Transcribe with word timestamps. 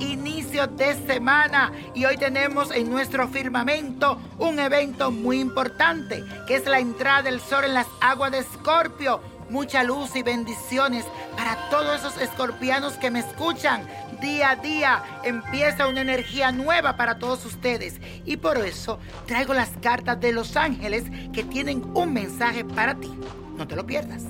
inicio 0.00 0.66
de 0.66 0.94
semana 1.06 1.72
y 1.94 2.04
hoy 2.04 2.16
tenemos 2.16 2.70
en 2.72 2.90
nuestro 2.90 3.28
firmamento 3.28 4.18
un 4.38 4.58
evento 4.58 5.10
muy 5.10 5.40
importante 5.40 6.24
que 6.46 6.56
es 6.56 6.66
la 6.66 6.80
entrada 6.80 7.22
del 7.22 7.40
sol 7.40 7.64
en 7.64 7.74
las 7.74 7.86
aguas 8.00 8.32
de 8.32 8.38
Escorpio. 8.38 9.20
Mucha 9.50 9.84
luz 9.84 10.16
y 10.16 10.22
bendiciones 10.22 11.04
para 11.36 11.70
todos 11.70 12.00
esos 12.00 12.20
escorpianos 12.20 12.94
que 12.94 13.12
me 13.12 13.20
escuchan. 13.20 13.86
Día 14.20 14.50
a 14.50 14.56
día 14.56 15.02
empieza 15.22 15.86
una 15.86 16.00
energía 16.00 16.50
nueva 16.50 16.96
para 16.96 17.18
todos 17.18 17.44
ustedes 17.44 18.00
y 18.24 18.36
por 18.38 18.58
eso 18.58 18.98
traigo 19.26 19.54
las 19.54 19.70
cartas 19.80 20.20
de 20.20 20.32
los 20.32 20.56
ángeles 20.56 21.04
que 21.32 21.44
tienen 21.44 21.84
un 21.94 22.12
mensaje 22.12 22.64
para 22.64 22.96
ti. 22.96 23.12
No 23.56 23.68
te 23.68 23.76
lo 23.76 23.86
pierdas. 23.86 24.24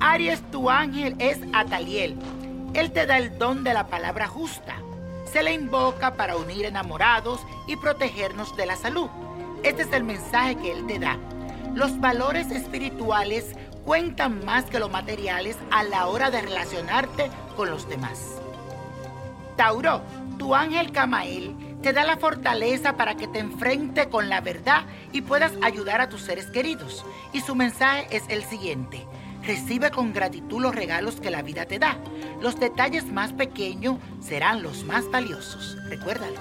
Aries, 0.00 0.42
tu 0.50 0.68
ángel 0.68 1.16
es 1.18 1.38
Ataliel. 1.54 2.16
Él 2.74 2.92
te 2.92 3.06
da 3.06 3.18
el 3.18 3.38
don 3.38 3.64
de 3.64 3.74
la 3.74 3.86
palabra 3.86 4.26
justa. 4.28 4.76
Se 5.32 5.42
le 5.42 5.52
invoca 5.52 6.14
para 6.14 6.36
unir 6.36 6.66
enamorados 6.66 7.40
y 7.66 7.76
protegernos 7.76 8.56
de 8.56 8.66
la 8.66 8.76
salud. 8.76 9.08
Este 9.62 9.82
es 9.82 9.92
el 9.92 10.04
mensaje 10.04 10.56
que 10.56 10.72
él 10.72 10.86
te 10.86 10.98
da. 10.98 11.18
Los 11.74 11.98
valores 12.00 12.50
espirituales 12.50 13.54
cuentan 13.84 14.44
más 14.44 14.64
que 14.64 14.78
los 14.78 14.90
materiales 14.90 15.56
a 15.70 15.82
la 15.84 16.06
hora 16.06 16.30
de 16.30 16.42
relacionarte 16.42 17.30
con 17.56 17.70
los 17.70 17.88
demás. 17.88 18.40
Tauro, 19.56 20.02
tu 20.38 20.54
ángel 20.54 20.92
Camael 20.92 21.54
te 21.82 21.92
da 21.92 22.04
la 22.04 22.16
fortaleza 22.16 22.96
para 22.96 23.16
que 23.16 23.28
te 23.28 23.38
enfrente 23.38 24.08
con 24.08 24.28
la 24.28 24.40
verdad 24.40 24.84
y 25.12 25.22
puedas 25.22 25.52
ayudar 25.62 26.00
a 26.00 26.08
tus 26.08 26.22
seres 26.22 26.46
queridos. 26.46 27.04
Y 27.32 27.40
su 27.40 27.54
mensaje 27.54 28.06
es 28.10 28.24
el 28.28 28.44
siguiente. 28.44 29.06
Recibe 29.42 29.90
con 29.90 30.12
gratitud 30.12 30.60
los 30.60 30.74
regalos 30.74 31.20
que 31.20 31.30
la 31.30 31.42
vida 31.42 31.64
te 31.64 31.78
da. 31.78 31.96
Los 32.40 32.58
detalles 32.58 33.06
más 33.06 33.32
pequeños 33.32 33.96
serán 34.20 34.62
los 34.62 34.84
más 34.84 35.10
valiosos. 35.10 35.76
Recuérdalo. 35.88 36.40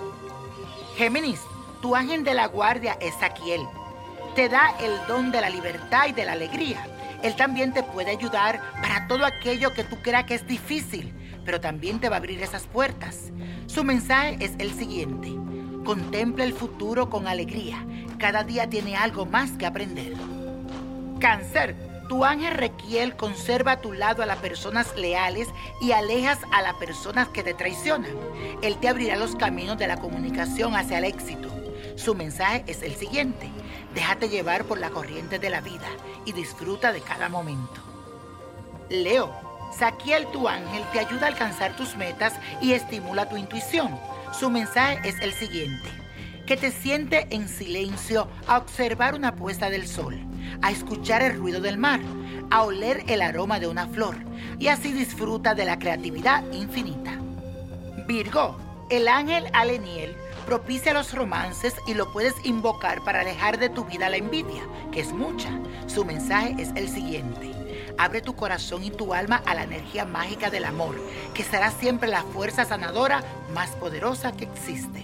Géminis, 0.98 1.40
tu 1.82 1.96
ángel 1.96 2.24
de 2.24 2.34
la 2.34 2.48
guardia 2.48 2.98
es 3.00 3.14
Saquiel. 3.16 3.62
Te 4.36 4.50
da 4.50 4.76
el 4.82 4.92
don 5.08 5.32
de 5.32 5.42
la 5.42 5.50
libertad 5.50 6.08
y 6.10 6.12
de 6.12 6.26
la 6.26 6.34
alegría. 6.34 6.86
Él 7.24 7.36
también 7.36 7.74
te 7.74 7.84
puede 7.84 8.12
ayudar 8.12 8.62
para 8.82 9.08
todo 9.08 9.26
aquello 9.26 9.74
que 9.74 9.84
tú 9.84 9.98
creas 10.02 10.26
que 10.26 10.36
es 10.36 10.46
difícil, 10.46 11.14
pero 11.46 11.62
también 11.62 12.00
te 12.00 12.10
va 12.10 12.18
a 12.18 12.20
abrir 12.20 12.42
esas 12.42 12.68
puertas. 12.68 13.32
Su 13.68 13.84
mensaje 13.84 14.38
es 14.40 14.54
el 14.60 14.74
siguiente. 14.74 15.30
Contempla 15.86 16.44
el 16.44 16.54
futuro 16.54 17.10
con 17.10 17.28
alegría. 17.28 17.86
Cada 18.18 18.44
día 18.44 18.70
tiene 18.70 18.96
algo 18.96 19.26
más 19.26 19.52
que 19.52 19.66
aprender. 19.66 20.14
Cáncer, 21.20 21.76
tu 22.08 22.24
ángel 22.24 22.54
Requiel 22.54 23.16
conserva 23.16 23.74
a 23.74 23.82
tu 23.82 23.94
lado 23.94 24.24
a 24.24 24.26
las 24.26 24.38
personas 24.38 24.96
leales 24.96 25.48
y 25.82 25.92
alejas 25.92 26.40
a 26.52 26.62
las 26.62 26.76
personas 26.76 27.30
que 27.30 27.44
te 27.44 27.54
traicionan. 27.54 28.12
Él 28.62 28.78
te 28.78 28.88
abrirá 28.88 29.16
los 29.16 29.36
caminos 29.36 29.78
de 29.78 29.88
la 29.88 29.98
comunicación 29.98 30.76
hacia 30.76 31.00
el 31.00 31.06
éxito. 31.06 31.50
Su 31.96 32.16
mensaje 32.16 32.64
es 32.68 32.82
el 32.82 32.96
siguiente. 32.96 33.50
Déjate 33.94 34.30
llevar 34.30 34.66
por 34.66 34.80
la 34.80 34.90
corriente 34.90 35.40
de 35.40 35.50
la 35.50 35.62
vida 35.62 35.88
y 36.26 36.32
disfruta 36.32 36.94
de 36.94 37.02
cada 37.02 37.30
momento. 37.30 37.82
Leo, 38.90 39.32
Saquiel 39.78 40.28
tu 40.28 40.48
ángel 40.48 40.84
te 40.94 41.00
ayuda 41.00 41.26
a 41.26 41.30
alcanzar 41.30 41.76
tus 41.76 41.98
metas 41.98 42.34
y 42.62 42.74
estimula 42.74 43.28
tu 43.28 43.36
intuición. 43.36 44.00
Su 44.32 44.50
mensaje 44.50 45.00
es 45.04 45.20
el 45.22 45.34
siguiente. 45.34 45.90
Que 46.46 46.56
te 46.56 46.72
siente 46.72 47.28
en 47.32 47.50
silencio 47.50 48.30
a 48.48 48.58
observar 48.58 49.16
una 49.16 49.36
puesta 49.36 49.70
del 49.70 49.86
sol 49.88 50.27
a 50.62 50.72
escuchar 50.72 51.22
el 51.22 51.38
ruido 51.38 51.62
del 51.62 51.78
mar, 51.78 52.00
a 52.50 52.64
oler 52.64 53.04
el 53.08 53.22
aroma 53.22 53.60
de 53.60 53.68
una 53.68 53.88
flor 53.88 54.16
y 54.60 54.68
así 54.68 54.92
disfruta 54.92 55.54
de 55.54 55.66
la 55.66 55.80
creatividad 55.80 56.44
infinita. 56.52 57.20
Virgo, 58.08 58.58
el 58.90 59.08
ángel 59.08 59.46
Aleniel 59.54 60.16
propicia 60.46 60.94
los 60.94 61.14
romances 61.14 61.76
y 61.88 61.94
lo 61.94 62.12
puedes 62.14 62.34
invocar 62.46 63.04
para 63.04 63.20
alejar 63.20 63.60
de 63.60 63.68
tu 63.68 63.84
vida 63.84 64.10
la 64.10 64.16
envidia, 64.16 64.64
que 64.94 65.02
es 65.02 65.12
mucha. 65.12 65.50
Su 65.88 66.06
mensaje 66.06 66.56
es 66.58 66.70
el 66.76 66.88
siguiente. 66.88 67.52
Abre 67.98 68.22
tu 68.22 68.36
corazón 68.36 68.84
y 68.86 68.92
tu 68.92 69.14
alma 69.14 69.42
a 69.46 69.56
la 69.56 69.64
energía 69.64 70.06
mágica 70.06 70.50
del 70.50 70.64
amor, 70.64 70.96
que 71.34 71.44
será 71.44 71.72
siempre 71.72 72.08
la 72.08 72.24
fuerza 72.24 72.64
sanadora 72.64 73.24
más 73.54 73.72
poderosa 73.72 74.32
que 74.32 74.46
existe. 74.46 75.04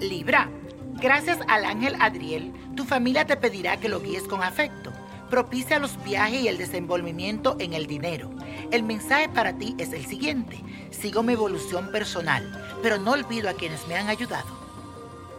Libra, 0.00 0.50
Gracias 1.00 1.38
al 1.48 1.64
ángel 1.64 1.96
Adriel, 2.00 2.52
tu 2.76 2.84
familia 2.84 3.26
te 3.26 3.36
pedirá 3.36 3.76
que 3.78 3.88
lo 3.88 4.00
guíes 4.00 4.24
con 4.24 4.42
afecto. 4.42 4.92
Propicia 5.28 5.78
los 5.78 6.02
viajes 6.04 6.42
y 6.42 6.48
el 6.48 6.58
desenvolvimiento 6.58 7.56
en 7.58 7.74
el 7.74 7.86
dinero. 7.86 8.30
El 8.70 8.84
mensaje 8.84 9.28
para 9.28 9.58
ti 9.58 9.74
es 9.78 9.92
el 9.92 10.06
siguiente. 10.06 10.60
Sigo 10.90 11.22
mi 11.22 11.32
evolución 11.32 11.90
personal, 11.90 12.78
pero 12.82 12.98
no 12.98 13.12
olvido 13.12 13.50
a 13.50 13.54
quienes 13.54 13.86
me 13.88 13.96
han 13.96 14.08
ayudado. 14.08 14.46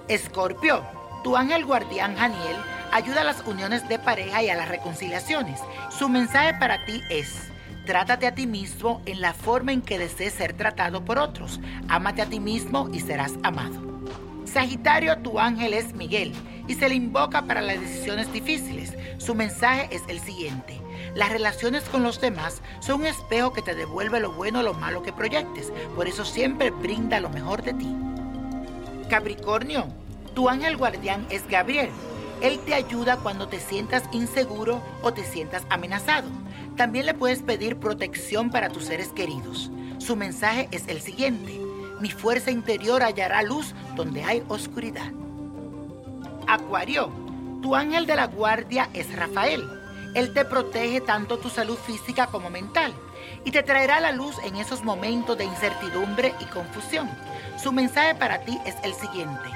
Escorpio, 0.08 0.84
tu 1.24 1.38
ángel 1.38 1.66
guardián 1.66 2.16
Janiel 2.16 2.58
ayuda 2.92 3.22
a 3.22 3.26
las 3.26 3.42
uniones 3.48 3.88
de 3.88 3.98
pareja 3.98 4.44
y 4.44 4.50
a 4.50 4.56
las 4.56 4.70
reconciliaciones. 4.70 5.60
Su 5.90 6.10
mensaje 6.10 6.54
para 6.60 6.86
ti 6.86 7.02
es, 7.10 7.50
trátate 7.86 8.28
a 8.28 8.36
ti 8.36 8.46
mismo 8.46 9.02
en 9.06 9.22
la 9.22 9.34
forma 9.34 9.72
en 9.72 9.82
que 9.82 9.98
desees 9.98 10.34
ser 10.34 10.54
tratado 10.54 11.06
por 11.06 11.18
otros. 11.18 11.60
Ámate 11.88 12.22
a 12.22 12.26
ti 12.26 12.40
mismo 12.40 12.90
y 12.92 13.00
serás 13.00 13.34
amado. 13.44 13.85
Sagitario, 14.56 15.18
tu 15.18 15.38
ángel 15.38 15.74
es 15.74 15.94
Miguel 15.96 16.32
y 16.66 16.76
se 16.76 16.88
le 16.88 16.96
invoca 16.96 17.42
para 17.42 17.62
las 17.62 17.78
decisiones 17.78 18.32
difíciles. 18.32 18.94
Su 19.18 19.36
mensaje 19.36 19.90
es 19.94 20.02
el 20.08 20.22
siguiente. 20.22 20.80
Las 21.14 21.30
relaciones 21.30 21.84
con 21.84 22.04
los 22.04 22.22
demás 22.22 22.62
son 22.80 23.02
un 23.02 23.08
espejo 23.08 23.52
que 23.52 23.62
te 23.62 23.76
devuelve 23.76 24.22
lo 24.22 24.32
bueno 24.32 24.60
o 24.60 24.64
lo 24.64 24.74
malo 24.74 25.04
que 25.04 25.12
proyectes. 25.12 25.74
Por 25.94 26.08
eso 26.08 26.24
siempre 26.24 26.72
brinda 26.72 27.20
lo 27.20 27.30
mejor 27.30 27.64
de 27.64 27.74
ti. 27.74 27.94
Capricornio, 29.10 29.88
tu 30.34 30.48
ángel 30.48 30.78
guardián 30.78 31.28
es 31.30 31.46
Gabriel. 31.50 31.90
Él 32.40 32.58
te 32.60 32.76
ayuda 32.76 33.18
cuando 33.18 33.50
te 33.50 33.60
sientas 33.60 34.04
inseguro 34.14 34.82
o 35.02 35.12
te 35.12 35.26
sientas 35.26 35.64
amenazado. 35.70 36.30
También 36.78 37.08
le 37.08 37.14
puedes 37.14 37.42
pedir 37.42 37.76
protección 37.76 38.52
para 38.52 38.70
tus 38.70 38.86
seres 38.86 39.10
queridos. 39.10 39.70
Su 39.98 40.16
mensaje 40.16 40.70
es 40.72 40.88
el 40.88 41.02
siguiente 41.02 41.65
mi 42.06 42.12
fuerza 42.12 42.52
interior 42.52 43.02
hallará 43.02 43.42
luz 43.42 43.74
donde 43.96 44.24
hay 44.24 44.44
oscuridad. 44.48 45.12
Acuario, 46.46 47.10
tu 47.64 47.74
ángel 47.74 48.06
de 48.06 48.16
la 48.16 48.28
guardia 48.28 48.92
es 48.94 49.12
Rafael. 49.16 49.68
Él 50.14 50.32
te 50.32 50.46
protege 50.46 51.02
tanto 51.02 51.40
tu 51.40 51.50
salud 51.50 51.80
física 51.80 52.28
como 52.28 52.52
mental 52.52 52.94
y 53.44 53.50
te 53.50 53.64
traerá 53.64 54.00
la 54.00 54.12
luz 54.12 54.36
en 54.44 54.56
esos 54.58 54.84
momentos 54.84 55.36
de 55.36 55.46
incertidumbre 55.46 56.36
y 56.40 56.46
confusión. 56.46 57.10
Su 57.58 57.72
mensaje 57.72 58.14
para 58.14 58.42
ti 58.42 58.56
es 58.68 58.76
el 58.84 58.94
siguiente. 58.94 59.50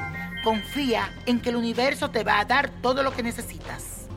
Confía 0.43 1.13
en 1.27 1.41
que 1.41 1.49
el 1.49 1.55
universo 1.55 2.09
te 2.09 2.23
va 2.23 2.39
a 2.39 2.45
dar 2.45 2.71
todo 2.81 3.03
lo 3.03 3.13
que 3.13 3.21
necesitas. 3.21 4.07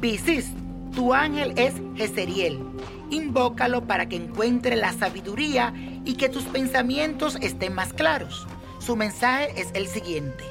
Piscis, 0.00 0.50
tu 0.94 1.12
ángel 1.12 1.52
es 1.56 1.74
Jezeriel. 1.96 2.60
Invócalo 3.10 3.86
para 3.86 4.08
que 4.08 4.16
encuentre 4.16 4.76
la 4.76 4.92
sabiduría 4.92 5.72
y 6.04 6.14
que 6.14 6.28
tus 6.28 6.44
pensamientos 6.44 7.36
estén 7.40 7.74
más 7.74 7.92
claros. 7.92 8.46
Su 8.78 8.96
mensaje 8.96 9.52
es 9.60 9.68
el 9.74 9.86
siguiente. 9.88 10.44